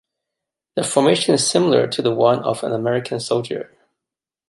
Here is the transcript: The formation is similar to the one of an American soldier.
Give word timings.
The 0.75 0.83
formation 0.83 1.35
is 1.35 1.47
similar 1.47 1.85
to 1.85 2.01
the 2.01 2.09
one 2.09 2.39
of 2.39 2.63
an 2.63 2.71
American 2.73 3.19
soldier. 3.19 3.71